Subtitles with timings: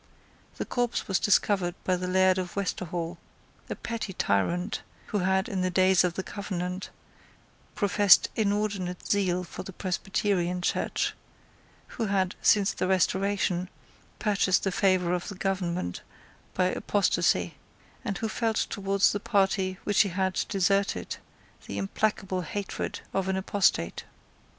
[0.55, 3.19] The corpse was discovered by the Laird of Westerhall,
[3.69, 6.89] a petty tyrant who had, in the days of the Covenant,
[7.75, 11.13] professed inordinate zeal for the Presbyterian Church,
[11.85, 13.69] who had, since the Restoration,
[14.17, 16.01] purchased the favour of the government
[16.55, 17.57] by apostasy,
[18.03, 21.17] and who felt towards the party which he had deserted
[21.67, 24.05] the implacable hatred of an apostate.